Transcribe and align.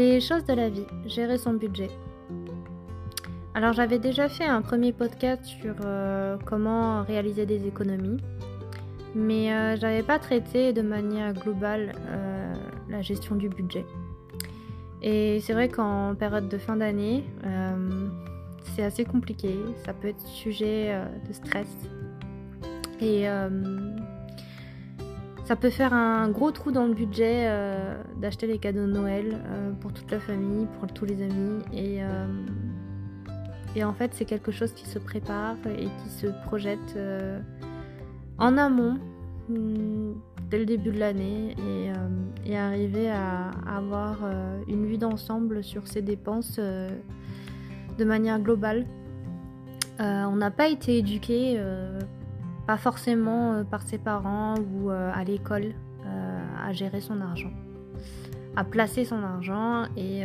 Les 0.00 0.18
choses 0.18 0.46
de 0.46 0.54
la 0.54 0.70
vie, 0.70 0.86
gérer 1.04 1.36
son 1.36 1.52
budget. 1.52 1.90
Alors 3.52 3.74
j'avais 3.74 3.98
déjà 3.98 4.30
fait 4.30 4.46
un 4.46 4.62
premier 4.62 4.94
podcast 4.94 5.44
sur 5.44 5.74
euh, 5.84 6.38
comment 6.46 7.02
réaliser 7.02 7.44
des 7.44 7.66
économies, 7.66 8.16
mais 9.14 9.52
euh, 9.52 9.76
j'avais 9.76 10.02
pas 10.02 10.18
traité 10.18 10.72
de 10.72 10.80
manière 10.80 11.34
globale 11.34 11.92
euh, 12.08 12.54
la 12.88 13.02
gestion 13.02 13.36
du 13.36 13.50
budget. 13.50 13.84
Et 15.02 15.38
c'est 15.42 15.52
vrai 15.52 15.68
qu'en 15.68 16.14
période 16.14 16.48
de 16.48 16.56
fin 16.56 16.76
d'année, 16.76 17.22
c'est 18.74 18.82
assez 18.82 19.04
compliqué, 19.04 19.54
ça 19.84 19.92
peut 19.92 20.08
être 20.08 20.26
sujet 20.26 20.98
de 21.28 21.32
stress. 21.34 21.76
Ça 25.50 25.56
peut 25.56 25.70
faire 25.70 25.92
un 25.92 26.28
gros 26.28 26.52
trou 26.52 26.70
dans 26.70 26.86
le 26.86 26.94
budget 26.94 27.48
euh, 27.48 28.00
d'acheter 28.16 28.46
les 28.46 28.58
cadeaux 28.58 28.86
de 28.86 28.92
Noël 28.92 29.34
euh, 29.34 29.72
pour 29.80 29.92
toute 29.92 30.08
la 30.12 30.20
famille, 30.20 30.68
pour 30.78 30.86
tous 30.92 31.04
les 31.04 31.20
amis. 31.22 31.60
Et, 31.72 32.04
euh, 32.04 32.26
et 33.74 33.82
en 33.82 33.92
fait, 33.92 34.12
c'est 34.14 34.26
quelque 34.26 34.52
chose 34.52 34.70
qui 34.70 34.86
se 34.86 35.00
prépare 35.00 35.56
et 35.66 35.86
qui 35.86 36.08
se 36.08 36.28
projette 36.44 36.96
en 38.38 38.56
amont 38.56 38.96
mm, 39.48 40.12
dès 40.52 40.58
le 40.60 40.66
début 40.66 40.92
de 40.92 41.00
l'année 41.00 41.56
et, 41.58 42.48
et, 42.48 42.56
arriver 42.56 43.10
à, 43.10 43.50
avoir 43.66 44.18
une 44.68 44.86
vue 44.86 44.98
d'ensemble 44.98 45.64
sur 45.64 45.88
ses 45.88 46.00
dépenses 46.00 46.60
de 46.60 48.04
manière 48.04 48.38
globale. 48.38 48.86
on 49.98 50.36
n'a 50.36 50.52
pas 50.52 50.68
été 50.68 50.98
éduqué 50.98 51.60
forcément 52.76 53.54
euh, 53.54 53.64
par 53.64 53.82
ses 53.82 53.98
parents 53.98 54.54
ou 54.58 54.90
euh, 54.90 55.10
à 55.12 55.24
l'école, 55.24 55.74
euh, 56.04 56.44
à 56.62 56.72
gérer 56.72 57.00
son 57.00 57.20
argent, 57.20 57.52
à 58.56 58.64
placer 58.64 59.04
son 59.04 59.22
argent 59.22 59.84
et, 59.96 60.22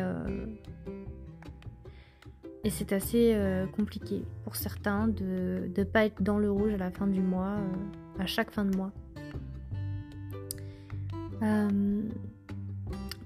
et 2.63 2.69
c'est 2.69 2.93
assez 2.93 3.38
compliqué 3.75 4.23
pour 4.43 4.55
certains 4.55 5.07
de 5.07 5.69
ne 5.75 5.83
pas 5.83 6.05
être 6.05 6.21
dans 6.21 6.39
le 6.39 6.49
rouge 6.49 6.73
à 6.73 6.77
la 6.77 6.91
fin 6.91 7.07
du 7.07 7.21
mois, 7.21 7.57
à 8.19 8.25
chaque 8.25 8.51
fin 8.51 8.66
de 8.66 8.75
mois. 8.75 8.91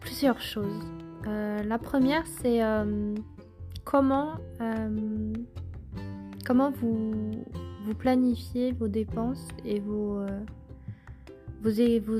plusieurs 0.01 0.41
choses. 0.41 0.85
la 1.25 1.77
première, 1.77 2.25
c'est 2.27 2.59
comment, 3.85 4.33
comment 6.45 6.71
vous, 6.71 7.31
vous 7.85 7.93
planifiez 7.93 8.71
vos 8.71 8.87
dépenses 8.87 9.47
et 9.65 9.79
vos, 9.79 10.19
euh, 10.19 10.39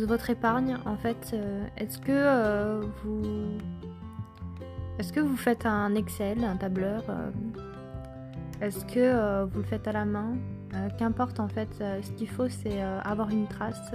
votre 0.05 0.29
épargne. 0.29 0.77
En 0.85 0.97
fait, 0.97 1.31
euh, 1.33 1.65
est-ce 1.77 1.99
que 1.99 2.11
euh, 2.11 2.81
vous 3.03 3.23
est-ce 4.97 5.13
que 5.13 5.21
vous 5.21 5.37
faites 5.37 5.65
un 5.65 5.95
Excel, 5.95 6.43
un 6.43 6.57
tableur 6.57 7.05
Est-ce 8.59 8.83
que 8.83 9.45
vous 9.45 9.59
le 9.59 9.63
faites 9.63 9.87
à 9.87 9.93
la 9.93 10.03
main 10.03 10.35
Qu'importe 10.97 11.39
en 11.39 11.47
fait, 11.47 11.69
ce 11.77 12.11
qu'il 12.11 12.27
faut 12.27 12.49
c'est 12.49 12.81
avoir 12.81 13.30
une 13.30 13.47
trace 13.47 13.93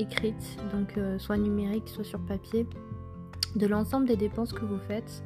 écrite, 0.00 0.58
donc 0.72 0.98
soit 1.18 1.36
numérique, 1.36 1.88
soit 1.88 2.02
sur 2.02 2.18
papier, 2.18 2.66
de 3.54 3.66
l'ensemble 3.68 4.08
des 4.08 4.16
dépenses 4.16 4.52
que 4.52 4.64
vous 4.64 4.80
faites 4.88 5.22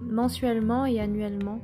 mensuellement 0.00 0.86
et 0.86 0.98
annuellement. 0.98 1.60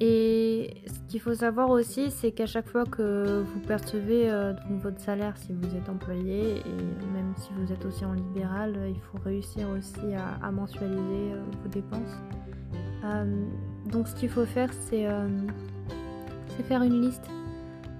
Et 0.00 0.82
ce 0.86 1.10
qu'il 1.10 1.20
faut 1.20 1.34
savoir 1.34 1.70
aussi, 1.70 2.10
c'est 2.10 2.30
qu'à 2.30 2.44
chaque 2.44 2.68
fois 2.68 2.84
que 2.84 3.42
vous 3.42 3.60
percevez 3.60 4.30
euh, 4.30 4.52
votre 4.68 5.00
salaire 5.00 5.36
si 5.38 5.54
vous 5.54 5.74
êtes 5.74 5.88
employé 5.88 6.58
et 6.58 7.06
même 7.14 7.32
si 7.36 7.48
vous 7.56 7.72
êtes 7.72 7.82
aussi 7.86 8.04
en 8.04 8.12
libéral, 8.12 8.74
euh, 8.76 8.90
il 8.90 9.00
faut 9.00 9.18
réussir 9.24 9.68
aussi 9.70 10.14
à, 10.14 10.50
mensualiser 10.50 11.32
euh, 11.32 11.42
vos 11.62 11.68
dépenses. 11.68 12.14
donc 13.90 14.08
ce 14.08 14.14
qu'il 14.16 14.28
faut 14.28 14.44
faire, 14.44 14.70
c'est 14.72 15.06
faire 16.64 16.82
une 16.82 17.00
liste 17.00 17.30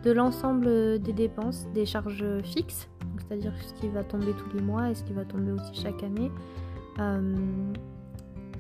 de 0.03 0.11
l'ensemble 0.11 0.99
des 0.99 1.13
dépenses, 1.13 1.67
des 1.73 1.87
charges 1.87 2.27
fixes, 2.43 2.89
c'est-à-dire 3.19 3.53
ce 3.63 3.73
qui 3.81 3.89
va 3.89 4.05
tomber 4.05 4.33
tous 4.33 4.55
les 4.55 4.63
mois 4.63 4.91
et 4.91 4.95
ce 4.95 5.03
qui 5.05 5.13
va 5.13 5.25
tomber 5.25 5.53
aussi 5.53 5.75
chaque 5.75 6.03
année 6.03 6.31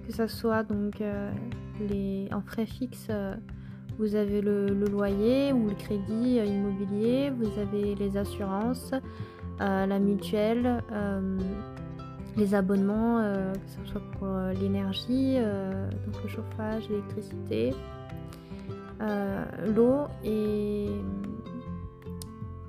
que 0.07 0.13
ce 0.13 0.27
soit 0.29 0.63
donc 0.63 1.03
les, 1.81 2.29
en 2.33 2.41
frais 2.41 2.67
fixes, 2.67 3.09
euh, 3.11 3.35
vous 3.99 4.15
avez 4.15 4.41
le, 4.41 4.67
loyer 4.67 5.53
ou 5.53 5.69
le 5.69 5.75
crédit 5.75 6.39
euh, 6.39 6.45
immobilier, 6.45 7.31
vous 7.31 7.59
avez 7.59 7.95
les 7.95 8.17
assurances, 8.17 8.93
la 9.59 9.99
mutuelle, 9.99 10.83
les 12.37 12.55
abonnements, 12.55 13.23
que 13.55 13.71
ce 13.71 13.91
soit 13.91 14.03
pour 14.19 14.29
l'énergie, 14.61 15.37
donc 15.39 16.23
le 16.23 16.29
chauffage, 16.29 16.91
l'électricité, 16.91 17.73
l'eau 19.75 20.09
et 20.23 20.89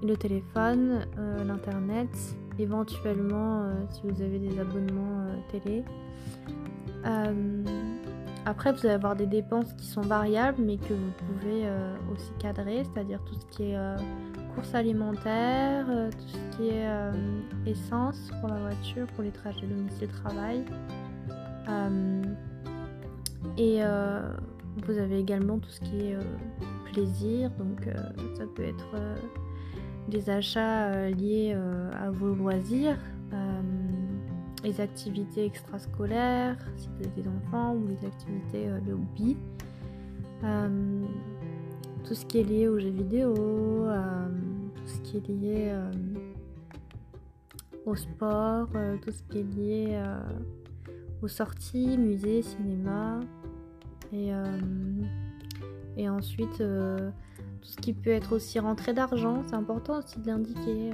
le 0.01 0.15
téléphone, 0.15 1.05
l'internet, 1.45 2.07
éventuellement 2.57 3.69
si 3.89 4.03
vous 4.05 4.21
avez 4.21 4.39
des 4.39 4.57
abonnements 4.61 5.25
télé. 5.51 5.83
Euh, 8.47 8.51
après, 8.57 8.71
vous 8.71 8.79
allez 8.85 8.95
avoir 8.95 9.15
des 9.15 9.25
dépenses 9.25 9.73
qui 9.73 9.85
sont 9.85 10.01
variables, 10.01 10.61
mais 10.61 10.77
que 10.77 10.93
vous 10.93 11.11
pouvez 11.17 11.65
euh, 11.65 11.95
aussi 12.13 12.31
cadrer, 12.39 12.83
c'est-à-dire 12.83 13.19
tout 13.25 13.35
ce 13.39 13.45
qui 13.57 13.71
est 13.71 13.77
euh, 13.77 13.95
courses 14.55 14.73
alimentaires, 14.73 15.85
tout 16.11 16.27
ce 16.27 16.57
qui 16.57 16.69
est 16.69 16.87
essence 17.65 18.31
pour 18.39 18.49
la 18.49 18.59
voiture, 18.59 19.05
pour 19.07 19.23
les 19.23 19.31
trajets 19.31 19.67
domicile-travail. 19.67 20.63
et 23.57 23.81
vous 24.85 24.97
avez 24.97 25.19
également 25.19 25.59
tout 25.59 25.69
ce 25.69 25.79
qui 25.81 25.97
est 26.07 26.17
plaisir, 26.91 27.51
donc 27.59 27.87
ça 28.35 28.45
peut 28.55 28.63
être 28.63 28.87
des 30.07 30.29
achats 30.29 31.09
liés 31.09 31.55
à 31.93 32.09
vos 32.09 32.33
loisirs 32.33 32.97
les 34.63 34.81
activités 34.81 35.45
extrascolaires, 35.45 36.57
si 36.77 36.87
vous 36.87 37.05
avez 37.05 37.21
des 37.21 37.27
enfants, 37.27 37.75
ou 37.75 37.87
les 37.87 38.05
activités 38.05 38.67
euh, 38.67 38.79
de 38.81 38.93
hobby. 38.93 39.37
Euh, 40.43 41.05
tout 42.03 42.13
ce 42.13 42.25
qui 42.25 42.39
est 42.39 42.43
lié 42.43 42.67
aux 42.67 42.79
jeux 42.79 42.89
vidéo, 42.89 43.33
euh, 43.35 44.27
tout 44.75 44.87
ce 44.87 44.99
qui 45.01 45.17
est 45.17 45.27
lié 45.27 45.75
au 47.85 47.95
sport, 47.95 48.69
tout 49.01 49.11
ce 49.11 49.23
qui 49.23 49.39
est 49.39 49.55
lié 49.55 50.01
aux 51.21 51.27
sorties, 51.27 51.97
musées, 51.97 52.43
cinéma. 52.43 53.19
Et, 54.13 54.31
et 55.97 56.07
ensuite, 56.07 56.59
tout 56.59 57.67
ce 57.67 57.75
qui 57.75 57.91
peut 57.91 58.11
être 58.11 58.33
aussi 58.33 58.57
rentrée 58.59 58.93
d'argent, 58.93 59.43
c'est 59.45 59.55
important 59.55 59.97
aussi 59.97 60.21
de 60.21 60.27
l'indiquer 60.27 60.93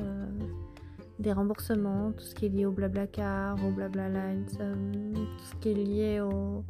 des 1.20 1.32
remboursements, 1.32 2.12
tout 2.12 2.24
ce 2.24 2.34
qui 2.36 2.48
est 2.48 2.50
lié 2.50 2.66
au 2.66 2.72
Blablacar, 2.72 3.56
au 3.66 3.72
Blabla 3.72 4.10
Lines, 4.10 4.46
euh, 4.60 5.14
tout 5.14 5.44
ce 5.44 5.56
qui 5.56 5.70
est 5.70 5.74
lié 5.74 6.22
au, 6.22 6.64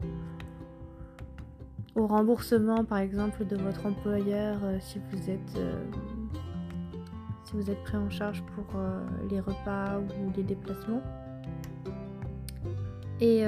remboursement 1.96 2.84
par 2.84 2.98
exemple 2.98 3.46
de 3.46 3.56
votre 3.56 3.86
employeur 3.86 4.58
euh, 4.64 4.80
si 4.82 5.00
vous 5.12 5.30
êtes 5.30 5.58
euh, 5.58 5.84
si 7.46 7.54
vous 7.54 7.70
êtes 7.70 7.84
pris 7.84 7.98
en 7.98 8.10
charge 8.10 8.42
pour 8.56 8.66
les 9.30 9.40
repas 9.40 10.00
ou 10.00 10.32
les 10.36 10.44
déplacements. 10.44 11.04
Et, 13.22 13.42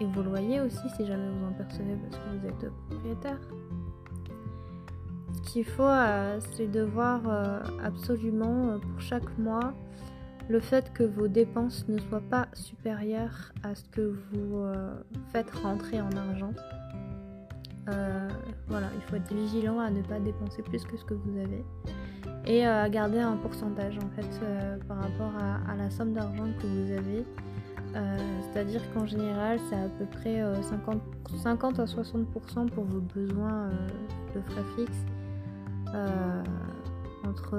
et 0.00 0.04
vos 0.04 0.22
loyers 0.22 0.60
aussi 0.60 0.90
si 0.96 1.06
jamais 1.06 1.30
vous 1.30 1.46
en 1.46 1.52
percevez 1.52 1.96
parce 1.96 2.22
que 2.22 2.28
vous 2.38 2.46
êtes 2.46 2.70
propriétaire 2.90 3.40
qu'il 5.40 5.64
faut, 5.64 5.82
euh, 5.82 6.38
c'est 6.52 6.70
de 6.70 6.82
voir 6.82 7.20
euh, 7.26 7.60
absolument 7.84 8.70
euh, 8.70 8.78
pour 8.78 9.00
chaque 9.00 9.38
mois 9.38 9.72
le 10.48 10.60
fait 10.60 10.92
que 10.92 11.02
vos 11.02 11.28
dépenses 11.28 11.86
ne 11.88 11.98
soient 11.98 12.22
pas 12.22 12.48
supérieures 12.54 13.52
à 13.62 13.74
ce 13.74 13.84
que 13.90 14.16
vous 14.32 14.64
faites 15.30 15.50
rentrer 15.50 16.00
en 16.00 16.10
argent. 16.12 16.54
voilà, 18.66 18.86
il 18.94 19.02
faut 19.02 19.16
être 19.16 19.30
vigilant 19.30 19.78
à 19.78 19.90
ne 19.90 20.00
pas 20.00 20.18
dépenser 20.20 20.62
plus 20.62 20.82
que 20.84 20.96
ce 20.96 21.04
que 21.04 21.12
vous 21.12 21.36
avez 21.36 21.62
et 22.46 22.64
à 22.66 22.88
garder 22.88 23.18
un 23.18 23.36
pourcentage 23.36 23.98
en 23.98 24.08
fait 24.16 24.40
par 24.88 24.96
rapport 24.96 25.32
à, 25.68 25.76
la 25.76 25.90
somme 25.90 26.14
d'argent 26.14 26.48
que 26.62 26.66
vous 26.66 26.92
avez. 26.92 27.26
C'est-à-dire 28.40 28.80
qu'en 28.94 29.04
général, 29.04 29.58
c'est 29.68 29.76
à 29.76 29.90
peu 29.98 30.06
près 30.06 30.42
50, 30.62 31.02
50 31.42 31.78
à 31.78 31.84
60% 31.84 32.70
pour 32.70 32.84
vos 32.84 33.00
besoins 33.00 33.68
de 34.34 34.40
frais 34.40 34.64
fixes 34.78 35.04
euh, 35.94 36.42
entre 37.26 37.56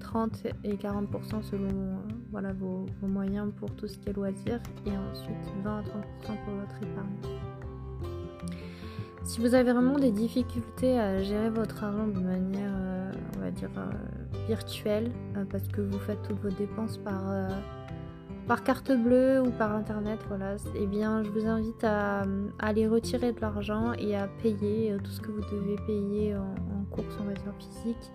30 0.00 0.42
euh, 0.46 0.50
et 0.64 0.74
40% 0.74 1.42
selon 1.42 1.68
euh, 1.68 1.96
voilà, 2.30 2.52
vos, 2.52 2.86
moyens 3.02 3.52
pour 3.56 3.70
tout 3.76 3.86
ce 3.86 3.98
qui 3.98 4.08
est 4.08 4.12
loisirs 4.12 4.60
et 4.86 4.90
ensuite 4.90 5.36
20 5.62 5.78
à 5.78 5.82
30% 5.82 5.84
pour 6.44 6.54
votre 6.54 6.76
épargne. 6.82 7.38
si 9.24 9.40
vous 9.40 9.54
avez 9.54 9.72
vraiment 9.72 9.98
des 9.98 10.10
difficultés 10.10 10.98
à 10.98 11.22
gérer 11.22 11.50
votre 11.50 11.84
argent 11.84 12.06
de 12.06 12.20
manière, 12.20 12.72
virtuelle, 14.46 15.10
parce 15.50 15.66
que 15.68 15.80
vous 15.80 15.98
faites 15.98 16.20
toutes 16.22 16.40
vos 16.40 16.50
dépenses 16.50 16.98
par 16.98 18.62
carte 18.62 18.92
bleue 18.92 19.40
ou 19.40 19.50
par 19.50 19.74
internet, 19.74 20.18
voilà, 20.28 20.56
eh 20.74 20.86
bien 20.86 21.22
je 21.22 21.30
vous 21.30 21.46
invite 21.46 21.82
à, 21.82 22.24
aller 22.58 22.86
retirer 22.86 23.32
de 23.32 23.40
l'argent 23.40 23.94
et 23.94 24.16
à 24.16 24.28
payer 24.42 24.96
tout 25.02 25.10
ce 25.10 25.20
que 25.20 25.30
vous 25.30 25.40
devez 25.50 25.76
payer 25.86 26.36
en, 26.36 26.54
course, 27.02 27.16
on 27.20 27.24
va 27.24 27.32
dire 27.32 27.52
physique, 27.58 28.10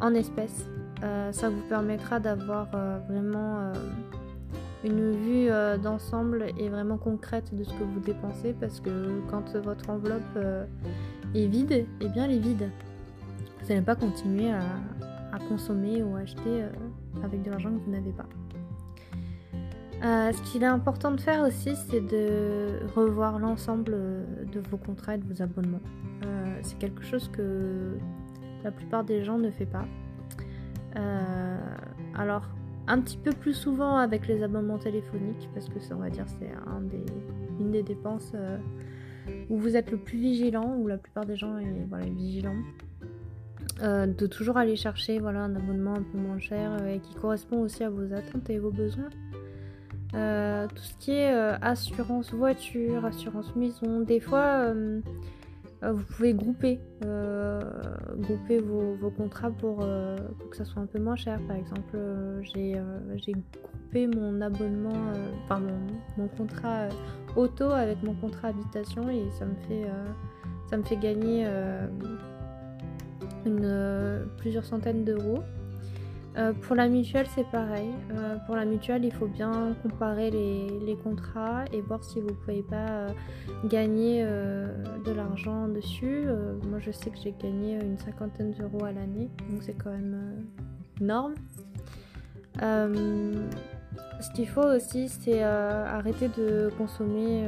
en 0.00 0.14
espèces. 0.14 0.66
Euh, 1.02 1.32
ça 1.32 1.50
vous 1.50 1.60
permettra 1.68 2.20
d'avoir 2.20 2.68
euh, 2.74 2.98
vraiment 3.08 3.72
une 4.84 5.12
vue 5.12 5.48
d'ensemble 5.80 6.46
et 6.58 6.68
vraiment 6.68 6.98
concrète 6.98 7.54
de 7.54 7.62
ce 7.62 7.70
que 7.70 7.84
vous 7.84 8.00
dépensez 8.00 8.52
parce 8.52 8.80
que 8.80 9.20
quand 9.30 9.56
votre 9.56 9.90
enveloppe 9.90 10.38
est 11.34 11.46
vide, 11.46 11.86
eh 12.00 12.08
bien 12.08 12.24
elle 12.24 12.32
est 12.32 12.40
vide. 12.40 12.68
Vous 13.60 13.68
n'allez 13.68 13.82
pas 13.82 13.94
continuer 13.94 14.50
à 14.50 15.38
consommer 15.48 16.02
ou 16.02 16.16
acheter 16.16 16.64
avec 17.22 17.42
de 17.42 17.50
l'argent 17.50 17.70
que 17.70 17.78
vous 17.84 17.92
n'avez 17.92 18.10
pas. 18.10 18.26
Euh, 20.04 20.32
ce 20.32 20.42
qu'il 20.42 20.64
est 20.64 20.66
important 20.66 21.12
de 21.12 21.20
faire 21.20 21.46
aussi, 21.46 21.76
c'est 21.88 22.00
de 22.00 22.80
revoir 22.96 23.38
l'ensemble 23.38 23.92
de 24.52 24.60
vos 24.68 24.76
contrats 24.76 25.14
et 25.14 25.18
de 25.18 25.32
vos 25.32 25.42
abonnements. 25.42 25.80
Euh, 26.62 26.68
c'est 26.68 26.78
quelque 26.78 27.02
chose 27.02 27.28
que 27.28 27.98
la 28.64 28.70
plupart 28.70 29.04
des 29.04 29.24
gens 29.24 29.38
ne 29.38 29.50
font 29.50 29.66
pas. 29.66 29.86
Euh, 30.96 31.56
alors, 32.14 32.48
un 32.86 33.00
petit 33.00 33.16
peu 33.16 33.32
plus 33.32 33.54
souvent 33.54 33.96
avec 33.96 34.26
les 34.26 34.42
abonnements 34.42 34.78
téléphoniques, 34.78 35.48
parce 35.54 35.68
que 35.68 35.78
on 35.92 35.98
va 35.98 36.10
dire 36.10 36.26
c'est 36.38 36.50
un 36.66 36.80
des, 36.80 37.04
une 37.60 37.70
des 37.70 37.82
dépenses 37.82 38.32
où 39.48 39.56
vous 39.56 39.76
êtes 39.76 39.90
le 39.90 39.98
plus 39.98 40.18
vigilant, 40.18 40.76
où 40.76 40.88
la 40.88 40.98
plupart 40.98 41.24
des 41.24 41.36
gens 41.36 41.58
est 41.58 41.86
voilà, 41.88 42.06
vigilants. 42.06 42.62
de 43.80 44.26
toujours 44.26 44.56
aller 44.56 44.76
chercher 44.76 45.20
voilà, 45.20 45.44
un 45.44 45.54
abonnement 45.54 45.94
un 45.94 46.02
peu 46.02 46.18
moins 46.18 46.38
cher 46.38 46.84
et 46.86 46.98
qui 46.98 47.14
correspond 47.14 47.60
aussi 47.62 47.84
à 47.84 47.90
vos 47.90 48.12
attentes 48.12 48.50
et 48.50 48.58
vos 48.58 48.72
besoins. 48.72 49.10
Euh, 50.14 50.66
tout 50.68 50.82
ce 50.82 50.94
qui 50.98 51.12
est 51.12 51.32
euh, 51.32 51.56
assurance 51.62 52.32
voiture, 52.32 53.04
assurance 53.04 53.54
maison. 53.56 54.00
Des 54.00 54.20
fois, 54.20 54.66
euh, 54.66 55.00
vous 55.82 56.04
pouvez 56.04 56.32
grouper, 56.34 56.80
grouper 57.00 58.58
vos, 58.60 59.10
contrats 59.10 59.50
pour, 59.50 59.78
que 59.78 60.56
ça 60.56 60.64
soit 60.64 60.82
un 60.82 60.86
peu 60.86 61.00
moins 61.00 61.16
cher. 61.16 61.40
Par 61.48 61.56
exemple, 61.56 61.96
j'ai 62.42 62.76
groupé 63.32 64.06
mon 64.06 64.40
abonnement, 64.40 65.12
enfin 65.44 65.60
mon, 66.16 66.28
contrat 66.28 66.88
auto 67.36 67.64
avec 67.64 68.02
mon 68.02 68.14
contrat 68.14 68.48
habitation 68.48 69.08
et 69.08 69.30
ça 69.38 69.46
me 69.46 69.54
fait, 69.66 69.86
ça 70.70 70.76
me 70.76 70.82
fait 70.82 70.96
gagner 70.96 71.46
plusieurs 74.38 74.64
centaines 74.64 75.04
d'euros. 75.04 75.42
Euh, 76.36 76.52
pour 76.54 76.76
la 76.76 76.88
mutuelle, 76.88 77.26
c'est 77.34 77.46
pareil. 77.50 77.90
Euh, 78.10 78.36
pour 78.46 78.56
la 78.56 78.64
mutuelle, 78.64 79.04
il 79.04 79.12
faut 79.12 79.26
bien 79.26 79.76
comparer 79.82 80.30
les, 80.30 80.96
contrats 81.02 81.64
et 81.72 81.80
voir 81.80 82.02
si 82.04 82.20
vous 82.20 82.28
ne 82.28 82.34
pouvez 82.34 82.62
pas 82.62 82.88
euh, 82.88 83.08
gagner 83.64 84.22
de 84.22 85.12
l'argent 85.12 85.68
dessus. 85.68 86.26
moi, 86.68 86.78
je 86.78 86.90
sais 86.90 87.10
que 87.10 87.18
j'ai 87.18 87.34
gagné 87.42 87.74
une 87.82 87.98
cinquantaine 87.98 88.52
d'euros 88.52 88.84
à 88.84 88.92
l'année, 88.92 89.30
donc 89.50 89.62
c'est 89.62 89.74
quand 89.74 89.90
même 89.90 90.46
énorme. 91.00 91.34
ce 92.60 94.30
qu'il 94.34 94.48
faut 94.48 94.66
aussi, 94.66 95.08
c'est 95.08 95.42
arrêter 95.42 96.28
de 96.28 96.70
consommer 96.78 97.46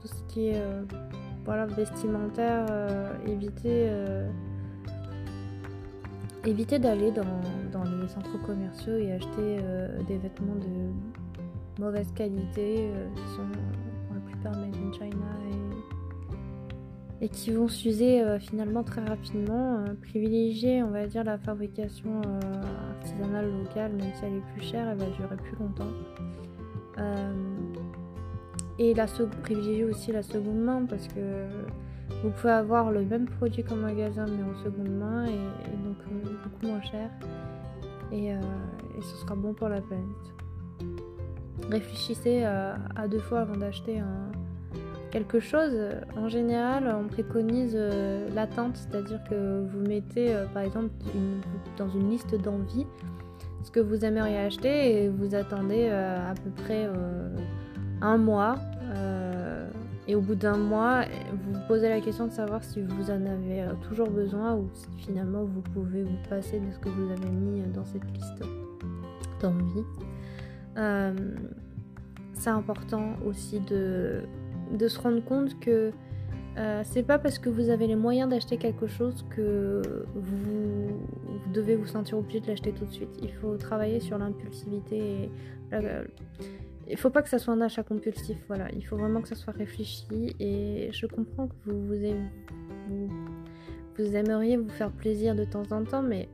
tout 0.00 0.08
ce 0.08 0.22
qui 0.32 0.48
est 0.48 0.62
voilà, 1.44 1.66
vestimentaire, 1.66 2.66
éviter 3.26 3.90
Évitez 6.48 6.78
d'aller 6.78 7.10
dans, 7.10 7.84
les 7.84 8.08
centres 8.08 8.40
commerciaux 8.40 8.96
et 8.96 9.12
acheter 9.12 9.58
euh, 9.60 10.02
des 10.04 10.16
vêtements 10.16 10.54
de 10.54 11.78
mauvaise 11.78 12.10
qualité 12.14 12.90
euh, 12.90 13.06
qui 13.14 13.22
sont 13.34 13.46
pour 14.06 14.14
la 14.14 14.20
plupart 14.20 14.52
made 14.52 14.74
in 14.74 14.90
China 14.94 15.26
et, 17.20 17.28
qui 17.28 17.50
vont 17.50 17.68
s'user 17.68 18.22
euh, 18.22 18.38
finalement 18.38 18.82
très 18.82 19.04
rapidement. 19.04 19.84
privilégier, 20.00 20.82
on 20.82 20.88
va 20.90 21.06
dire, 21.06 21.22
la 21.22 21.36
fabrication 21.36 22.22
artisanale 22.96 23.52
locale, 23.52 23.92
même 23.92 24.10
si 24.14 24.24
elle 24.24 24.36
est 24.36 24.52
plus 24.54 24.62
chère, 24.62 24.88
elle 24.88 24.96
va 24.96 25.10
durer 25.10 25.36
plus 25.36 25.56
longtemps. 25.58 25.92
et 28.78 28.94
la 28.94 29.06
privilégier 29.42 29.84
aussi 29.84 30.12
la 30.12 30.22
seconde 30.22 30.60
main 30.60 30.86
parce 30.88 31.08
que 31.08 31.44
vous 32.22 32.30
pouvez 32.30 32.52
avoir 32.52 32.90
le 32.90 33.04
même 33.04 33.26
produit 33.26 33.62
qu'en 33.62 33.76
magasin 33.76 34.26
mais 34.26 34.42
en 34.42 34.54
seconde 34.64 34.90
main 34.90 35.26
et, 35.26 35.30
donc 35.84 35.96
euh, 36.10 36.30
beaucoup 36.44 36.66
moins 36.66 36.82
cher 36.82 37.10
et, 38.10 38.32
euh, 38.32 38.40
et, 38.98 39.02
ce 39.02 39.16
sera 39.16 39.34
bon 39.34 39.52
pour 39.52 39.68
la 39.68 39.80
planète. 39.80 40.06
Réfléchissez 41.70 42.42
euh, 42.44 42.74
à, 42.96 43.06
deux 43.06 43.18
fois 43.18 43.40
avant 43.40 43.56
d'acheter 43.56 44.00
quelque 45.10 45.40
chose. 45.40 45.72
En 46.16 46.28
général, 46.28 46.94
on 46.98 47.06
préconise 47.06 47.76
l'attente, 48.34 48.76
c'est-à-dire 48.76 49.20
que 49.28 49.66
vous 49.66 49.80
mettez 49.80 50.34
par 50.54 50.62
exemple 50.62 50.90
dans 51.76 51.88
une 51.88 52.10
liste 52.10 52.34
d'envie 52.34 52.86
ce 53.62 53.70
que 53.70 53.80
vous 53.80 54.04
aimeriez 54.04 54.38
acheter 54.38 55.04
et 55.04 55.08
vous 55.08 55.34
attendez 55.34 55.88
à 55.88 56.32
peu 56.42 56.50
près 56.62 56.88
un 58.00 58.16
mois 58.16 58.56
et 60.08 60.14
au 60.14 60.22
bout 60.22 60.34
d'un 60.34 60.56
mois, 60.56 61.04
vous 61.30 61.52
vous 61.52 61.60
posez 61.68 61.90
la 61.90 62.00
question 62.00 62.26
de 62.26 62.32
savoir 62.32 62.64
si 62.64 62.80
vous 62.80 63.10
en 63.10 63.26
avez 63.26 63.60
euh, 63.60 63.74
toujours 63.86 64.08
besoin 64.08 64.54
ou 64.54 64.70
si 64.72 64.88
finalement 64.96 65.44
vous 65.44 65.60
pouvez 65.60 66.02
vous 66.02 66.16
passer 66.30 66.58
de 66.58 66.70
ce 66.72 66.78
que 66.78 66.88
vous 66.88 67.10
avez 67.12 67.28
mis 67.28 67.60
dans 67.74 67.84
cette 67.84 68.10
liste 68.14 68.42
d'envie. 69.42 69.84
Euh, 70.78 71.12
c'est 72.32 72.48
important 72.48 73.16
aussi 73.26 73.60
de, 73.60 74.22
de, 74.72 74.88
se 74.88 74.98
rendre 74.98 75.22
compte 75.22 75.60
que 75.60 75.92
euh, 76.56 76.80
c'est 76.84 77.02
pas 77.02 77.18
parce 77.18 77.38
que 77.38 77.50
vous 77.50 77.68
avez 77.68 77.86
les 77.86 77.96
moyens 77.96 78.30
d'acheter 78.30 78.56
quelque 78.56 78.86
chose 78.86 79.26
que 79.28 79.82
vous, 80.14 80.36
vous, 80.46 81.52
devez 81.52 81.76
vous 81.76 81.86
sentir 81.86 82.16
obligé 82.16 82.40
de 82.40 82.46
l'acheter 82.46 82.72
tout 82.72 82.86
de 82.86 82.92
suite. 82.92 83.18
Il 83.20 83.32
faut 83.34 83.58
travailler 83.58 84.00
sur 84.00 84.16
l'impulsivité 84.16 85.24
et 85.24 85.30
il 86.90 86.96
faut 86.96 87.10
pas 87.10 87.22
que 87.22 87.28
ça 87.28 87.38
soit 87.38 87.52
un 87.52 87.60
achat 87.60 87.82
compulsif, 87.82 88.38
voilà. 88.46 88.68
Il 88.74 88.84
faut 88.84 88.96
vraiment 88.96 89.20
que 89.20 89.28
ça 89.28 89.34
soit 89.34 89.52
réfléchi. 89.52 90.34
Et 90.40 90.88
je 90.92 91.06
comprends 91.06 91.48
que 91.48 91.54
vous, 91.66 91.86
vous, 91.86 93.08
vous, 93.96 94.16
aimeriez 94.16 94.56
vous 94.56 94.68
faire 94.70 94.90
plaisir 94.90 95.34
de 95.34 95.44
temps 95.44 95.70
en 95.70 95.84
temps, 95.84 96.02
mais 96.02 96.28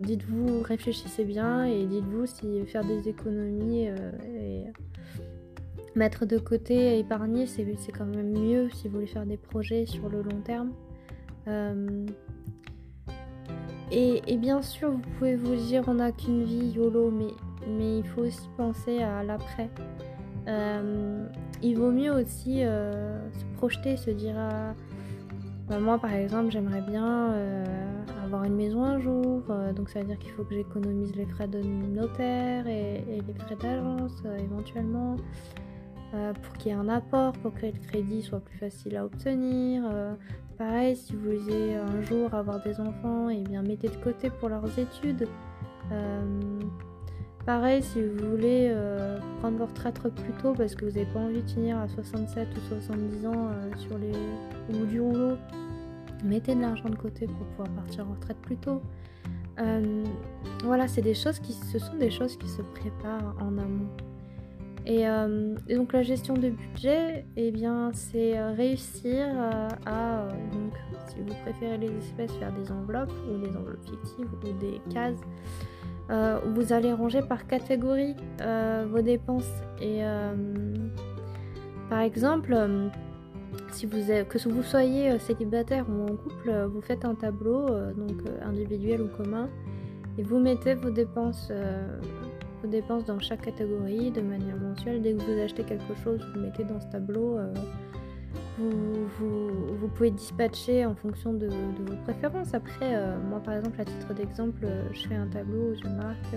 dites-vous, 0.00 0.62
réfléchissez 0.62 1.24
bien 1.24 1.64
et 1.64 1.86
dites-vous 1.86 2.26
si 2.26 2.66
faire 2.66 2.84
des 2.84 3.08
économies 3.08 3.88
euh, 3.88 4.10
et 4.24 4.64
mettre 5.94 6.26
de 6.26 6.38
côté, 6.38 6.98
épargner, 6.98 7.46
c'est 7.46 7.64
quand 7.96 8.06
même 8.06 8.32
mieux 8.32 8.70
si 8.70 8.88
vous 8.88 8.94
voulez 8.94 9.06
faire 9.06 9.26
des 9.26 9.36
projets 9.36 9.86
sur 9.86 10.08
le 10.08 10.22
long 10.22 10.40
terme. 10.42 10.72
Euh, 11.48 12.06
et, 13.92 14.22
et, 14.26 14.36
bien 14.36 14.62
sûr, 14.62 14.90
vous 14.90 15.02
pouvez 15.18 15.34
vous 15.34 15.56
dire 15.56 15.84
on 15.88 15.94
n'a 15.94 16.12
qu'une 16.12 16.44
vie 16.44 16.70
YOLO, 16.70 17.10
mais 17.10 17.32
mais 17.66 17.98
il 17.98 18.06
faut 18.06 18.22
aussi 18.22 18.48
penser 18.56 19.02
à 19.02 19.22
l'après. 19.22 19.70
Euh, 20.48 21.26
il 21.62 21.76
vaut 21.76 21.90
mieux 21.90 22.12
aussi 22.12 22.64
euh, 22.64 23.30
se 23.32 23.44
projeter, 23.56 23.96
se 23.96 24.10
dire 24.10 24.34
ah, 24.38 24.74
bah, 25.68 25.78
moi 25.78 25.98
par 25.98 26.12
exemple 26.12 26.50
j'aimerais 26.50 26.80
bien 26.80 27.32
euh, 27.32 27.64
avoir 28.24 28.44
une 28.44 28.56
maison 28.56 28.82
un 28.84 28.98
jour, 28.98 29.42
donc 29.74 29.90
ça 29.90 30.00
veut 30.00 30.06
dire 30.06 30.18
qu'il 30.18 30.30
faut 30.32 30.44
que 30.44 30.54
j'économise 30.54 31.14
les 31.16 31.26
frais 31.26 31.48
de 31.48 31.60
notaire 31.62 32.66
et, 32.66 33.04
les 33.08 33.34
frais 33.34 33.56
d'agence 33.56 34.22
éventuellement. 34.38 35.16
pour 36.10 36.52
qu'il 36.58 36.72
y 36.72 36.74
ait 36.74 36.78
un 36.78 36.88
apport, 36.88 37.32
pour 37.34 37.54
que 37.54 37.66
le 37.66 37.72
crédit 37.72 38.22
soit 38.22 38.40
plus 38.40 38.58
facile 38.58 38.96
à 38.96 39.04
obtenir. 39.04 39.82
pareil, 40.58 40.96
si 40.96 41.14
vous 41.14 41.30
voulez 41.30 41.74
un 41.74 42.00
jour 42.02 42.32
avoir 42.34 42.62
des 42.62 42.80
enfants, 42.80 43.28
et 43.30 43.38
eh 43.40 43.48
bien 43.48 43.62
mettez 43.62 43.88
de 43.88 43.96
côté 43.96 44.30
pour 44.30 44.48
leurs 44.48 44.78
études. 44.78 45.28
Pareil, 47.50 47.82
si 47.82 48.00
vous 48.00 48.30
voulez 48.30 48.68
euh, 48.70 49.18
prendre 49.40 49.58
votre 49.58 49.84
retraite 49.84 50.14
plus 50.14 50.32
tôt 50.34 50.52
parce 50.56 50.76
que 50.76 50.84
vous 50.84 50.92
n'avez 50.92 51.06
pas 51.06 51.18
envie 51.18 51.42
de 51.42 51.50
finir 51.50 51.78
à 51.78 51.88
67 51.88 52.46
ou 52.46 52.60
70 52.68 53.26
ans 53.26 53.32
euh, 53.34 53.76
sur 53.76 53.98
les, 53.98 54.12
au 54.68 54.78
bout 54.78 54.86
du 54.86 55.00
rouleau, 55.00 55.36
mettez 56.22 56.54
de 56.54 56.60
l'argent 56.60 56.88
de 56.88 56.94
côté 56.94 57.26
pour 57.26 57.44
pouvoir 57.48 57.68
partir 57.70 58.06
en 58.06 58.12
retraite 58.12 58.36
plus 58.36 58.56
tôt. 58.56 58.80
Euh, 59.58 60.04
voilà, 60.62 60.86
c'est 60.86 61.02
des 61.02 61.12
choses 61.12 61.40
qui, 61.40 61.52
ce 61.52 61.80
sont 61.80 61.96
des 61.96 62.12
choses 62.12 62.36
qui 62.36 62.46
se 62.46 62.62
préparent 62.62 63.34
en 63.40 63.58
amont. 63.58 63.88
Et, 64.86 65.04
donc 65.74 65.92
la 65.92 66.02
gestion 66.04 66.34
de 66.34 66.50
budget, 66.50 67.26
eh 67.36 67.50
bien, 67.50 67.90
c'est 67.92 68.40
réussir 68.52 69.26
à, 69.86 70.28
donc, 70.52 70.72
si 71.08 71.16
vous 71.18 71.34
préférez 71.42 71.78
les 71.78 71.90
espèces, 71.96 72.30
faire 72.34 72.52
des 72.52 72.70
enveloppes 72.70 73.12
ou 73.28 73.38
des 73.38 73.56
enveloppes 73.56 73.84
fictives 73.84 74.30
ou 74.44 74.52
des 74.60 74.80
cases 74.88 75.18
euh, 76.10 76.40
vous 76.44 76.72
allez 76.72 76.92
ranger 76.92 77.22
par 77.22 77.46
catégorie 77.46 78.16
euh, 78.40 78.84
vos 78.90 79.00
dépenses. 79.00 79.50
Et 79.80 80.04
euh, 80.04 80.34
par 81.88 82.00
exemple, 82.00 82.56
si 83.70 83.86
vous 83.86 84.10
êtes, 84.10 84.28
que 84.28 84.48
vous 84.48 84.62
soyez 84.62 85.18
célibataire 85.20 85.86
ou 85.88 86.04
en 86.04 86.16
couple, 86.16 86.52
vous 86.72 86.80
faites 86.80 87.04
un 87.04 87.14
tableau, 87.14 87.66
donc 87.96 88.22
individuel 88.44 89.02
ou 89.02 89.08
commun, 89.08 89.48
et 90.18 90.22
vous 90.22 90.38
mettez 90.38 90.74
vos 90.74 90.90
dépenses, 90.90 91.50
vos 92.62 92.68
dépenses 92.68 93.04
dans 93.04 93.18
chaque 93.18 93.42
catégorie 93.42 94.10
de 94.10 94.20
manière 94.20 94.56
mensuelle. 94.56 95.02
Dès 95.02 95.14
que 95.14 95.22
vous 95.22 95.40
achetez 95.40 95.62
quelque 95.64 95.94
chose, 96.02 96.20
vous 96.34 96.40
mettez 96.40 96.64
dans 96.64 96.80
ce 96.80 96.86
tableau. 96.88 97.38
Pouvez 99.94 100.10
dispatcher 100.10 100.86
en 100.86 100.94
fonction 100.94 101.32
de, 101.32 101.48
vos 101.48 101.96
préférences. 102.04 102.54
Après, 102.54 102.96
moi 103.28 103.40
par 103.40 103.54
exemple, 103.54 103.80
à 103.80 103.84
titre 103.84 104.14
d'exemple, 104.14 104.66
je 104.92 105.08
fais 105.08 105.14
un 105.14 105.26
tableau 105.26 105.72
où 105.72 105.74
je 105.74 105.88
marque 105.88 106.34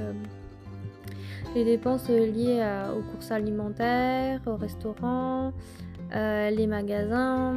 les 1.56 1.64
dépenses 1.64 2.10
liées 2.10 2.64
aux 2.96 3.12
courses 3.12 3.32
alimentaires, 3.32 4.42
au 4.46 4.56
restaurant, 4.56 5.54
euh, 6.16 6.52
les 6.52 6.68
magasins, 6.68 7.56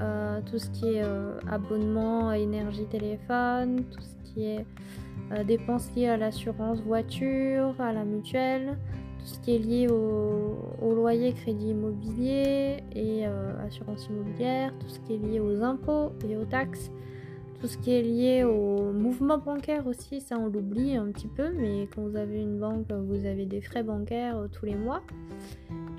euh, 0.00 0.40
tout 0.48 0.58
ce 0.58 0.70
qui 0.70 0.94
est 0.94 1.02
euh, 1.02 1.38
abonnement, 1.50 2.32
énergie, 2.32 2.86
téléphone, 2.86 3.84
tout 3.90 4.00
ce 4.00 4.32
qui 4.32 4.44
est 4.44 4.66
dépenses 5.46 5.90
liées 5.96 6.08
à 6.08 6.18
l'assurance 6.18 6.82
voiture, 6.82 7.74
à 7.78 7.92
la 7.92 8.04
mutuelle, 8.04 8.76
tout 9.22 9.34
ce 9.34 9.38
qui 9.40 9.54
est 9.54 9.58
lié 9.58 9.88
au, 9.88 10.94
loyer, 10.94 11.32
crédit 11.32 11.70
immobilier 11.70 12.78
et 12.94 13.24
assurance 13.64 14.06
immobilière, 14.06 14.72
tout 14.78 14.88
ce 14.88 14.98
qui 15.00 15.14
est 15.14 15.18
lié 15.18 15.40
aux 15.40 15.62
impôts 15.62 16.12
et 16.28 16.36
aux 16.36 16.44
taxes 16.44 16.90
tout 17.62 17.68
ce 17.68 17.78
qui 17.78 17.92
est 17.92 18.02
lié 18.02 18.42
au 18.42 18.92
mouvement 18.92 19.38
bancaire 19.38 19.86
aussi, 19.86 20.20
ça 20.20 20.36
on 20.36 20.48
l'oublie 20.48 20.96
un 20.96 21.12
petit 21.12 21.28
peu, 21.28 21.52
mais 21.52 21.88
quand 21.94 22.02
vous 22.02 22.16
avez 22.16 22.40
une 22.40 22.58
banque, 22.58 22.90
vous 22.90 23.24
avez 23.24 23.46
des 23.46 23.60
frais 23.60 23.84
bancaires 23.84 24.36
euh, 24.36 24.48
tous 24.48 24.66
les 24.66 24.74
mois. 24.74 25.00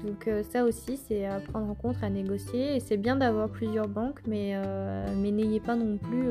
Donc 0.06 0.27
euh, 0.27 0.44
ça 0.44 0.65
aussi, 0.65 0.98
c'est 0.98 1.25
à 1.25 1.39
prendre 1.39 1.70
en 1.70 1.74
compte, 1.74 1.96
à 2.01 2.10
négocier. 2.10 2.75
Et 2.75 2.82
c'est 2.82 2.98
bien 2.98 3.15
d'avoir 3.15 3.48
plusieurs 3.48 3.88
banques, 3.88 4.20
euh, 4.27 5.15
mais 5.15 5.32
n'ayez 5.32 5.62
pas 5.62 5.77
non 5.77 5.98
plus 5.98 6.25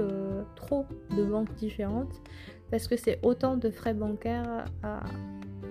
trop 0.54 0.84
de 1.16 1.24
banques 1.24 1.54
différentes, 1.54 2.20
parce 2.70 2.86
que 2.86 2.98
c'est 2.98 3.18
autant 3.22 3.56
de 3.56 3.70
frais 3.70 3.94
bancaires 3.94 4.66
à 4.82 5.00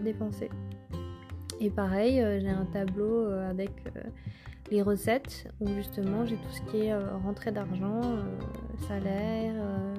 dépenser. 0.04 0.50
Et 1.62 1.70
pareil, 1.70 2.16
j'ai 2.42 2.50
un 2.50 2.66
tableau 2.66 3.30
avec 3.30 3.72
les 4.72 4.82
recettes 4.82 5.48
où 5.60 5.68
justement 5.68 6.26
j'ai 6.26 6.38
tout 6.38 6.52
ce 6.52 6.62
qui 6.72 6.86
est 6.86 6.94
euh, 6.94 7.18
rentrée 7.24 7.52
d'argent, 7.52 8.02
euh, 8.04 8.24
salaire, 8.88 9.54
euh, 9.58 9.94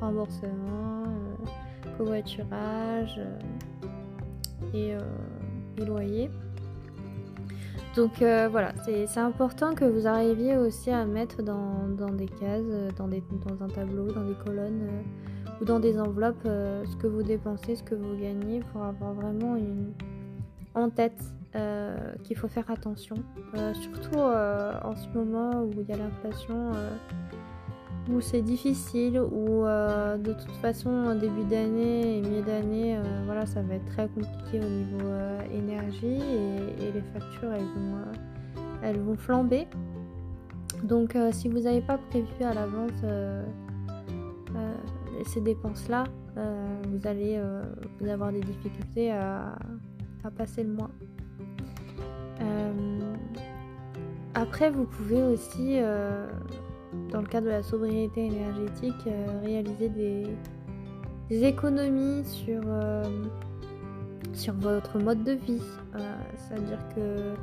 remboursement, 0.00 1.04
covoiturage 1.96 3.20
et, 4.74 4.94
loyer. 5.78 6.30
Donc 7.96 8.18
voilà, 8.18 8.72
c'est 8.84 9.18
important 9.18 9.74
que 9.74 9.84
vous 9.86 10.06
arriviez 10.06 10.58
aussi 10.58 10.90
à 10.90 11.06
mettre 11.06 11.42
dans, 11.42 11.86
des 12.12 12.26
cases, 12.26 12.62
dans, 12.96 13.64
un 13.64 13.68
tableau, 13.68 14.12
dans 14.12 14.24
des 14.24 14.34
colonnes 14.44 14.86
ou 15.60 15.64
dans 15.64 15.80
des 15.80 15.98
enveloppes 15.98 16.44
ce 16.44 16.96
que 16.96 17.06
vous 17.06 17.22
dépensez, 17.22 17.76
ce 17.76 17.82
que 17.82 17.94
vous 17.94 18.14
gagnez 18.20 18.60
pour 18.72 18.82
avoir 18.82 19.14
vraiment 19.14 19.56
une, 19.56 19.92
en 20.74 20.90
tête 20.90 21.22
euh, 21.56 22.12
qu'il 22.22 22.36
faut 22.36 22.46
faire 22.46 22.70
attention. 22.70 23.16
Euh, 23.56 23.74
surtout 23.74 24.18
euh, 24.18 24.72
en 24.84 24.94
ce 24.94 25.08
moment 25.08 25.64
où 25.64 25.72
il 25.80 25.88
y 25.88 25.92
a 25.92 25.96
l'inflation, 25.96 26.70
où 28.08 28.20
c'est 28.20 28.42
difficile, 28.42 29.20
où 29.20 29.64
de 29.64 30.32
toute 30.32 30.56
façon 30.62 31.14
début 31.16 31.44
d'année 31.44 32.18
et 32.18 32.20
milieu 32.20 32.42
d'année, 32.42 32.98
voilà, 33.26 33.46
ça 33.46 33.62
va 33.62 33.74
être 33.74 33.84
très 33.86 34.08
compliqué 34.08 34.60
au 34.60 34.68
niveau 34.68 35.08
énergie 35.52 36.06
et, 36.06 36.92
les 36.92 37.02
factures 37.12 37.52
elles 37.52 37.62
vont, 37.62 37.96
elles 38.82 39.00
vont 39.00 39.16
flamber. 39.16 39.66
Donc 40.84 41.16
si 41.32 41.48
vous 41.48 41.60
n'avez 41.60 41.82
pas 41.82 41.98
prévu 41.98 42.42
à 42.42 42.54
l'avance 42.54 42.92
ces 45.26 45.40
dépenses-là, 45.40 46.04
vous 46.88 47.06
allez 47.06 47.40
vous 48.00 48.08
avoir 48.08 48.32
des 48.32 48.40
difficultés 48.40 49.12
à, 49.12 49.56
à 50.24 50.30
passer 50.30 50.62
le 50.62 50.70
mois. 50.70 50.90
Euh, 52.40 52.72
après, 54.34 54.70
vous 54.70 54.84
pouvez 54.84 55.22
aussi, 55.22 55.78
euh, 55.80 56.26
dans 57.10 57.20
le 57.20 57.26
cadre 57.26 57.46
de 57.46 57.52
la 57.52 57.62
sobriété 57.62 58.26
énergétique, 58.26 59.06
euh, 59.06 59.40
réaliser 59.44 59.88
des, 59.88 60.26
économies 61.30 62.24
sur, 62.24 62.60
votre 64.54 64.98
mode 64.98 65.22
de 65.22 65.32
vie. 65.32 65.62
C'est-à-dire 66.36 66.80
que 66.94 67.34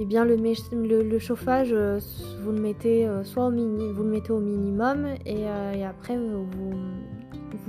eh 0.00 0.04
bien, 0.06 0.24
le, 0.24 1.18
chauffage, 1.18 1.74
vous 1.74 2.52
le 2.52 2.60
mettez 2.60 3.06
soit 3.24 3.46
au 3.46 3.50
mini, 3.50 3.92
vous 3.92 4.04
le 4.04 4.10
mettez 4.10 4.32
au 4.32 4.40
minimum 4.40 5.06
et, 5.26 5.46
après 5.84 6.16
vous, 6.16 6.46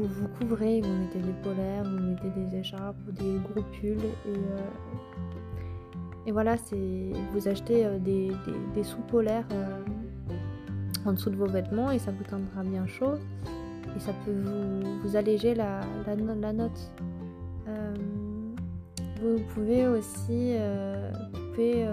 vous 0.03 0.27
couvrez, 0.39 0.81
vous 0.81 0.93
mettez 0.93 1.19
des 1.19 1.33
polaires, 1.43 1.83
vous 1.83 1.99
mettez 1.99 2.29
des 2.29 2.57
écharpes 2.57 2.97
ou 3.07 3.11
des 3.11 3.39
gros 3.39 3.63
pulls 3.71 3.97
et, 4.25 4.39
et 6.27 6.31
voilà, 6.33 6.57
c'est 6.57 7.13
vous 7.31 7.47
achetez 7.47 7.85
euh, 7.85 7.99
des, 7.99 8.83
sous-polaires 8.83 9.47
euh, 9.53 9.79
en 11.05 11.13
dessous 11.13 11.29
de 11.29 11.37
vos 11.37 11.47
vêtements 11.47 11.89
et 11.89 11.99
ça 11.99 12.11
vous 12.11 12.23
tiendra 12.25 12.63
bien 12.63 12.85
chaud 12.85 13.15
et 13.95 13.99
ça 13.99 14.11
peut 14.25 14.33
vous, 15.03 15.15
alléger 15.15 15.55
la, 15.55 15.79
note. 16.53 16.91
Euh, 17.69 17.93
vous 19.21 19.41
pouvez 19.53 19.87
aussi 19.87 20.55
couper 21.33 21.87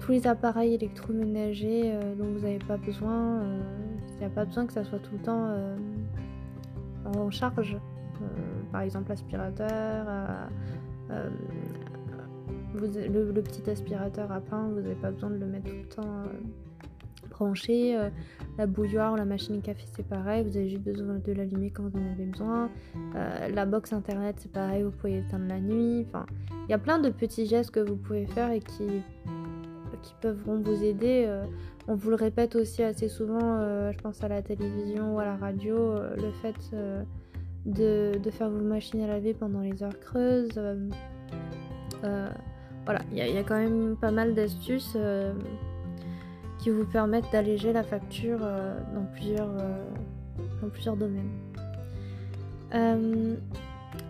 tous 0.00 0.12
les 0.12 0.26
appareils 0.26 0.74
électroménagers 0.74 1.92
dont 2.18 2.24
vous 2.24 2.40
n'avez 2.40 2.58
pas 2.58 2.78
besoin. 2.78 3.42
Il 4.14 4.18
n'y 4.18 4.24
a 4.24 4.30
pas 4.30 4.46
besoin 4.46 4.66
que 4.66 4.72
ça 4.72 4.82
soit 4.82 4.98
tout 4.98 5.12
le 5.12 5.22
temps 5.22 5.54
en 7.18 7.30
charge. 7.30 7.76
par 8.72 8.82
exemple 8.82 9.08
l'aspirateur, 9.08 10.06
le, 12.74 13.40
petit 13.40 13.68
aspirateur 13.68 14.30
à 14.32 14.40
pain, 14.40 14.68
vous 14.68 14.80
n'avez 14.80 14.94
pas 14.94 15.10
besoin 15.10 15.30
de 15.30 15.36
le 15.36 15.46
mettre 15.46 15.68
tout 15.68 15.76
le 15.76 15.88
temps 15.88 16.02
euh, 16.02 17.28
branché. 17.30 17.96
Euh, 17.96 18.10
la 18.58 18.66
bouilloire 18.66 19.12
ou 19.12 19.16
la 19.16 19.24
machine 19.24 19.60
café, 19.62 19.84
c'est 19.92 20.06
pareil, 20.06 20.44
vous 20.44 20.56
avez 20.56 20.68
juste 20.68 20.82
besoin 20.82 21.18
de 21.24 21.32
l'allumer 21.32 21.70
quand 21.70 21.84
vous 21.84 21.98
en 21.98 22.12
avez 22.12 22.26
besoin. 22.26 22.70
Euh, 23.14 23.48
la 23.48 23.66
box 23.66 23.92
internet, 23.92 24.36
c'est 24.38 24.52
pareil, 24.52 24.82
vous 24.82 24.90
pouvez 24.90 25.18
éteindre 25.18 25.46
la 25.48 25.60
nuit. 25.60 26.04
Enfin, 26.06 26.26
il 26.68 26.70
y 26.70 26.74
a 26.74 26.78
plein 26.78 26.98
de 26.98 27.08
petits 27.10 27.46
gestes 27.46 27.70
que 27.70 27.80
vous 27.80 27.96
pouvez 27.96 28.26
faire 28.26 28.50
et 28.50 28.60
qui, 28.60 29.02
qui 30.02 30.14
peuvent 30.20 30.42
vous 30.44 30.84
aider. 30.84 31.28
on 31.88 31.94
vous 31.94 32.10
le 32.10 32.16
répète 32.16 32.56
aussi 32.56 32.82
assez 32.82 33.08
souvent, 33.08 33.60
je 33.92 33.98
pense 33.98 34.22
à 34.22 34.28
la 34.28 34.42
télévision 34.42 35.16
ou 35.16 35.18
à 35.18 35.24
la 35.24 35.36
radio, 35.36 35.94
le 36.16 36.30
fait 36.42 36.74
de, 37.66 38.30
faire 38.30 38.50
vos 38.50 38.64
machines 38.64 39.02
à 39.02 39.06
laver 39.06 39.34
pendant 39.34 39.60
les 39.60 39.82
heures 39.82 39.98
creuses. 40.00 40.60
Voilà, 42.84 43.00
il 43.12 43.18
y, 43.18 43.38
a 43.38 43.42
quand 43.42 43.58
même 43.58 43.96
pas 43.96 44.10
mal 44.10 44.34
d'astuces 44.34 44.94
euh, 44.96 45.32
qui 46.58 46.70
vous 46.70 46.86
permettent 46.86 47.30
d'alléger 47.30 47.72
la 47.72 47.82
facture 47.82 48.40
euh, 48.42 48.78
dans, 48.94 49.04
plusieurs, 49.12 49.50
euh, 49.60 49.84
dans 50.62 50.68
plusieurs 50.70 50.96
domaines. 50.96 51.30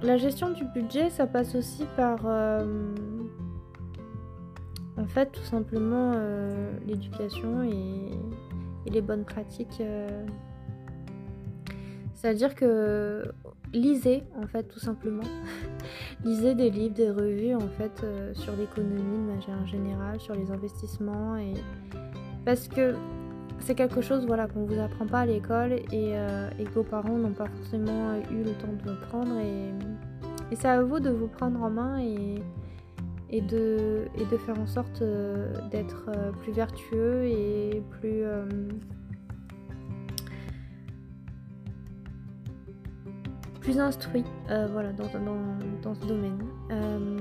la 0.02 0.16
gestion 0.16 0.50
du 0.50 0.64
budget, 0.64 1.10
ça 1.10 1.26
passe 1.26 1.54
aussi 1.54 1.84
par 1.96 2.20
en 5.00 5.06
fait 5.06 5.32
tout 5.32 5.42
simplement 5.42 6.12
l'éducation 6.86 7.62
et, 7.62 8.90
les 8.90 9.00
bonnes 9.02 9.24
pratiques. 9.24 9.82
C'est-à-dire 12.14 12.54
que 12.54 13.32
lisez 13.72 14.22
en 14.42 14.46
fait 14.46 14.64
tout 14.64 14.78
simplement. 14.78 15.22
lisez 16.24 16.54
des 16.54 16.70
livres, 16.70 16.94
des 16.94 17.10
revues 17.10 17.54
en 17.54 17.68
fait 17.78 18.02
euh, 18.04 18.34
sur 18.34 18.54
l'économie 18.56 19.18
de 19.18 19.32
manière 19.32 19.66
générale, 19.66 20.20
sur 20.20 20.34
les 20.34 20.50
investissements 20.50 21.36
parce 22.44 22.68
que 22.68 22.94
c'est 23.58 23.74
quelque 23.74 24.00
chose 24.00 24.26
voilà 24.26 24.46
qu'on 24.46 24.64
vous 24.64 24.78
apprend 24.78 25.06
pas 25.06 25.20
à 25.20 25.26
l'école 25.26 25.72
et, 25.72 26.12
euh, 26.14 26.48
que 26.58 26.70
vos 26.70 26.82
parents 26.82 27.16
n'ont 27.16 27.32
pas 27.32 27.46
forcément 27.46 28.14
eu 28.30 28.42
le 28.42 28.52
temps 28.52 28.72
de 28.84 28.94
prendre 29.08 29.38
et, 29.38 29.70
et 30.50 30.56
c'est 30.56 30.68
à 30.68 30.82
vous 30.82 31.00
de 31.00 31.10
vous 31.10 31.28
prendre 31.28 31.62
en 31.62 31.70
main 31.70 31.98
et, 33.30 33.40
de, 33.40 34.06
et 34.16 34.24
de 34.24 34.36
faire 34.36 34.58
en 34.58 34.66
sorte 34.66 35.02
euh, 35.02 35.52
d'être 35.70 36.10
plus 36.42 36.52
vertueux 36.52 37.24
et 37.24 37.82
plus 38.00 38.24
plus 43.60 43.78
instruit 43.78 44.24
euh, 44.50 44.66
voilà, 44.72 44.92
dans, 44.92 45.06
dans, 45.82 45.94
ce 45.94 46.06
domaine. 46.06 46.38
Euh, 46.70 47.18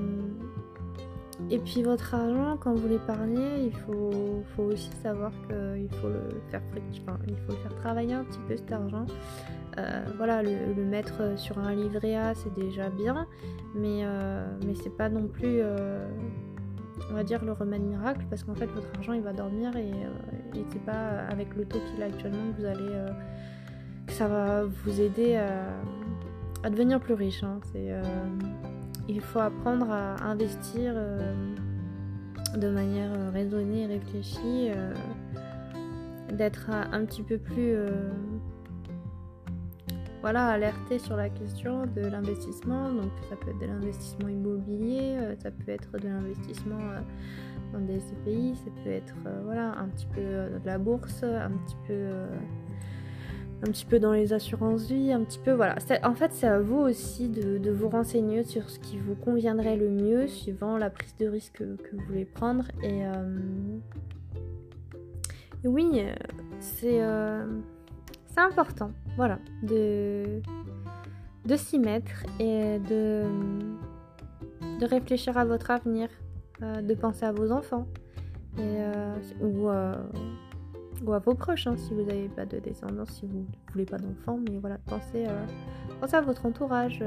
et 1.50 1.58
puis 1.58 1.82
votre 1.82 2.14
argent, 2.14 2.56
quand 2.58 2.74
vous 2.74 2.88
l'épargnez, 2.88 3.64
il 3.66 3.72
faut, 3.72 4.42
faut, 4.56 4.64
aussi 4.64 4.90
savoir 5.02 5.32
qu'il 5.48 5.88
faut 6.00 6.08
le 6.08 6.28
faire 6.50 6.62
enfin, 6.72 7.18
il 7.26 7.36
faut 7.36 7.52
le 7.52 7.58
faire 7.58 7.74
travailler 7.76 8.14
un 8.14 8.24
petit 8.24 8.38
peu 8.48 8.56
cet 8.56 8.72
argent. 8.72 9.06
Euh, 9.78 10.04
voilà, 10.16 10.42
le, 10.42 10.84
mettre 10.84 11.38
sur 11.38 11.58
un 11.58 11.74
livret 11.74 12.16
A, 12.16 12.34
c'est 12.34 12.52
déjà 12.54 12.88
bien, 12.90 13.26
mais, 13.74 14.04
mais 14.66 14.74
c'est 14.74 14.96
pas 14.96 15.08
non 15.08 15.28
plus 15.28 15.62
on 17.10 17.14
va 17.14 17.24
dire, 17.24 17.44
le 17.44 17.52
remède 17.52 17.82
miracle 17.82 18.24
parce 18.28 18.44
qu'en 18.44 18.54
fait, 18.54 18.66
votre 18.66 18.88
argent 18.96 19.12
il 19.12 19.22
va 19.22 19.32
dormir 19.32 19.76
et, 19.76 19.90
c'est 20.70 20.84
pas 20.84 21.24
avec 21.28 21.54
le 21.56 21.64
taux 21.64 21.78
qu'il 21.90 22.02
a 22.02 22.06
actuellement 22.06 22.52
que 22.52 22.60
vous 22.60 22.66
allez. 22.66 23.06
ça 24.08 24.28
va 24.28 24.64
vous 24.64 25.00
aider 25.00 25.36
à, 26.62 26.70
devenir 26.70 27.00
plus 27.00 27.14
riche. 27.14 27.42
Hein. 27.42 27.60
Il 29.08 29.20
faut 29.20 29.40
apprendre 29.40 29.90
à 29.90 30.22
investir 30.24 30.94
de 32.56 32.68
manière 32.68 33.32
raisonnée 33.32 33.84
et 33.84 33.86
réfléchie 33.86 34.70
d'être 36.32 36.70
un 36.70 37.04
petit 37.04 37.22
peu 37.22 37.38
plus 37.38 37.74
euh, 37.74 38.08
voilà, 40.20 40.48
alerté 40.48 40.98
sur 40.98 41.16
la 41.16 41.28
question 41.28 41.86
de 41.86 42.02
l'investissement. 42.02 42.92
Donc 42.92 43.10
ça 43.28 43.36
peut 43.36 43.50
être 43.50 43.58
de 43.58 43.66
l'investissement 43.66 44.28
immobilier, 44.28 45.16
euh, 45.18 45.34
ça 45.38 45.50
peut 45.50 45.72
être 45.72 45.92
de 45.98 46.08
l'investissement 46.08 46.80
euh, 46.80 47.00
dans 47.72 47.80
des 47.80 48.00
SCPI, 48.00 48.54
ça 48.56 48.70
peut 48.82 48.90
être 48.90 49.14
voilà, 49.44 49.78
un 49.78 49.88
petit 49.88 50.06
peu 50.06 50.20
de 50.20 50.66
la 50.66 50.78
bourse, 50.78 51.22
un 51.22 51.50
petit 51.50 51.76
peu 51.86 52.10
un 53.62 53.70
petit 53.70 53.84
peu 53.84 53.98
dans 53.98 54.12
les 54.12 54.32
assurances 54.32 54.88
vie, 54.88 55.12
un 55.12 55.22
petit 55.22 55.38
peu 55.38 55.52
voilà. 55.52 55.76
En 56.02 56.14
fait, 56.14 56.32
c'est 56.32 56.46
à 56.46 56.58
vous 56.60 56.78
aussi 56.78 57.28
de, 57.28 57.70
vous 57.70 57.88
renseigner 57.90 58.42
sur 58.42 58.70
ce 58.70 58.78
qui 58.78 58.96
vous 58.96 59.14
conviendrait 59.14 59.76
le 59.76 59.90
mieux 59.90 60.26
suivant 60.26 60.78
la 60.78 60.88
prise 60.88 61.14
de 61.18 61.28
risque 61.28 61.58
que, 61.58 61.96
vous 61.96 62.02
voulez 62.08 62.24
prendre 62.24 62.64
et 62.82 63.04
oui, 65.68 65.90
euh, 65.96 66.14
euh, 66.84 67.46
c'est 68.26 68.40
important, 68.40 68.92
voilà, 69.20 69.38
de, 69.62 70.40
s'y 71.54 71.78
mettre 71.78 72.24
et 72.38 72.78
de, 72.78 73.24
réfléchir 74.80 75.36
à 75.36 75.44
votre 75.44 75.70
avenir, 75.70 76.08
euh, 76.62 76.80
de 76.80 76.94
penser 76.94 77.26
à 77.26 77.32
vos 77.32 77.52
enfants 77.52 77.86
et, 78.56 78.80
ou, 79.42 79.68
ou, 79.68 81.12
à 81.12 81.18
vos 81.18 81.34
proches 81.34 81.66
hein, 81.66 81.76
si 81.76 81.92
vous 81.92 82.02
n'avez 82.02 82.30
pas 82.30 82.46
de 82.46 82.60
descendants, 82.60 83.04
si 83.04 83.26
vous 83.26 83.40
ne 83.40 83.72
voulez 83.72 83.84
pas 83.84 83.98
d'enfants, 83.98 84.40
mais 84.48 84.56
voilà, 84.58 84.78
pensez, 84.86 85.26
à 85.26 86.20
votre 86.22 86.46
entourage. 86.46 87.04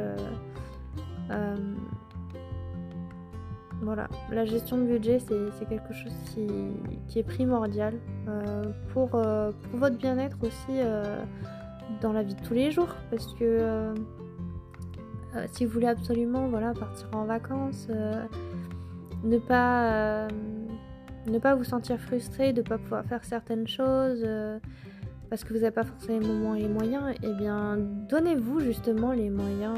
Voilà, 3.83 4.07
la 4.31 4.45
gestion 4.45 4.77
de 4.77 4.83
budget, 4.83 5.19
c'est 5.19 5.67
quelque 5.67 5.93
chose 5.93 6.13
qui, 6.33 7.19
est 7.19 7.23
primordial 7.23 7.93
euh, 8.29 8.63
pour, 8.93 9.09
euh, 9.15 9.51
votre 9.73 9.97
bien-être 9.97 10.37
aussi 10.41 10.79
euh, 10.79 11.21
dans 12.01 12.13
la 12.13 12.23
vie 12.23 12.35
de 12.35 12.41
tous 12.41 12.53
les 12.53 12.71
jours. 12.71 12.95
Parce 13.09 13.33
que 13.33 13.93
si 15.51 15.65
vous 15.65 15.71
voulez 15.71 15.87
absolument 15.87 16.47
voilà, 16.47 16.73
partir 16.73 17.07
en 17.13 17.25
vacances, 17.25 17.87
ne, 19.23 19.37
pas, 19.39 20.27
ne 21.27 21.39
pas 21.39 21.55
vous 21.55 21.63
sentir 21.63 21.99
frustré 21.99 22.53
de 22.53 22.61
pas 22.61 22.77
pouvoir 22.77 23.03
faire 23.05 23.23
certaines 23.23 23.67
choses 23.67 24.27
parce 25.29 25.43
que 25.43 25.53
vous 25.53 25.61
n'avez 25.61 25.71
pas 25.71 25.83
forcément 25.83 26.53
les 26.53 26.67
moyens, 26.67 27.09
et 27.09 27.17
eh 27.23 27.33
bien 27.33 27.75
donnez-vous 28.07 28.59
justement 28.59 29.13
les 29.13 29.31
moyens 29.31 29.75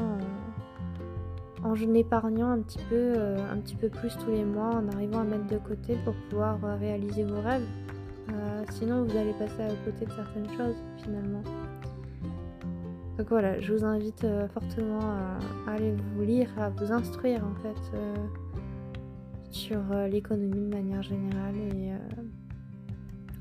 en 1.66 1.94
épargnant 1.94 2.50
un 2.50 2.60
petit 2.60 2.78
peu, 2.90 3.14
euh, 3.16 3.36
un 3.52 3.58
petit 3.58 3.74
peu 3.74 3.88
plus 3.88 4.16
tous 4.18 4.30
les 4.30 4.44
mois, 4.44 4.74
en 4.74 4.88
arrivant 4.88 5.20
à 5.20 5.24
mettre 5.24 5.46
de 5.46 5.58
côté 5.58 5.96
pour 6.04 6.14
pouvoir 6.28 6.58
euh, 6.64 6.76
réaliser 6.76 7.24
vos 7.24 7.40
rêves. 7.40 7.66
Euh, 8.32 8.64
sinon, 8.72 9.04
vous 9.04 9.16
allez 9.16 9.32
passer 9.32 9.62
à 9.62 9.68
côté 9.84 10.04
de 10.04 10.10
certaines 10.10 10.50
choses 10.56 10.76
finalement. 11.02 11.42
Donc 13.18 13.28
voilà, 13.28 13.60
je 13.60 13.72
vous 13.72 13.84
invite 13.84 14.26
fortement 14.52 15.00
à, 15.00 15.38
aller 15.70 15.94
vous 16.14 16.22
lire, 16.22 16.50
à 16.58 16.68
vous 16.68 16.92
instruire 16.92 17.42
en 17.44 17.54
fait 17.62 17.98
sur 19.50 19.80
l'économie 20.10 20.60
de 20.60 20.74
manière 20.74 21.02
générale 21.02 21.54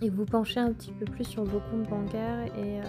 et, 0.01 0.09
vous 0.09 0.25
pencher 0.25 0.59
un 0.59 0.71
petit 0.71 0.91
peu 0.91 1.05
plus 1.05 1.23
sur 1.23 1.43
vos 1.43 1.59
comptes 1.71 1.89
bancaires 1.89 2.45
et, 2.57 2.79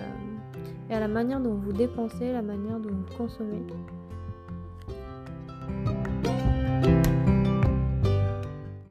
et 0.91 0.95
à 0.95 1.01
la 1.01 1.09
manière 1.09 1.41
dont 1.41 1.55
vous 1.55 1.73
dépensez, 1.73 2.33
la 2.33 2.43
manière 2.43 2.79
dont 2.79 2.91
vous 2.91 3.17
consommez. 3.17 3.63